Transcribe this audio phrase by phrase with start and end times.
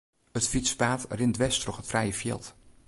[0.37, 2.45] It fytspaad rint dwers troch it frije fjild.